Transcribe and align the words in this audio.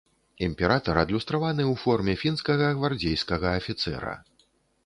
Імператар 0.45 0.99
адлюстраваны 1.01 1.63
ў 1.71 1.75
форме 1.83 2.15
фінскага 2.23 2.73
гвардзейскага 2.79 3.47
афіцэра. 3.59 4.19